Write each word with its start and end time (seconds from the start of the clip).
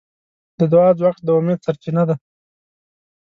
د 0.59 0.61
دعا 0.71 0.89
ځواک 0.99 1.17
د 1.23 1.27
امید 1.37 1.59
سرچینه 1.65 2.03
ده. 2.09 2.15